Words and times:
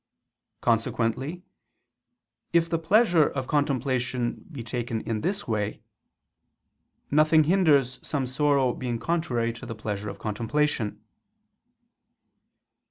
Consequently 0.61 1.43
if 2.53 2.67
the 2.71 2.79
pleasure 2.79 3.27
of 3.29 3.45
contemplation 3.45 4.43
be 4.51 4.63
taken 4.63 5.01
in 5.01 5.21
this 5.21 5.47
way, 5.47 5.79
nothing 7.11 7.43
hinders 7.43 7.99
some 8.01 8.25
sorrow 8.25 8.73
being 8.73 8.97
contrary 8.97 9.53
to 9.53 9.67
the 9.67 9.75
pleasure 9.75 10.09
of 10.09 10.17
contemplation. 10.17 11.03